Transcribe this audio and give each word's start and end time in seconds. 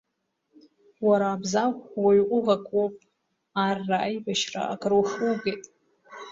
Уара, 1.07 1.27
Абзагә, 1.35 1.79
уаҩ 2.01 2.21
ҟәыӷак 2.29 2.63
уоуп, 2.75 2.95
арра, 3.65 3.97
аибашьра, 4.07 4.63
акрухугеит. 4.73 5.63